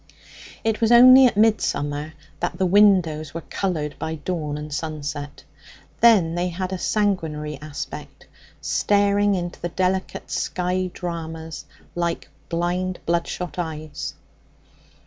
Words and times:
It 0.63 0.81
was 0.81 0.91
only 0.91 1.27
at 1.27 1.37
midsummer 1.37 2.13
that 2.39 2.57
the 2.57 2.65
windows 2.65 3.35
were 3.35 3.43
coloured 3.51 3.99
by 3.99 4.15
dawn 4.15 4.57
and 4.57 4.73
sunset; 4.73 5.43
then 5.99 6.33
they 6.33 6.47
had 6.47 6.73
a 6.73 6.79
sanguinary 6.79 7.61
aspect, 7.61 8.25
staring 8.61 9.35
into 9.35 9.61
the 9.61 9.69
delicate 9.69 10.31
skyey 10.31 10.91
dramas 10.91 11.65
like 11.93 12.29
blind, 12.49 12.97
bloodshot 13.05 13.59
eyes. 13.59 14.15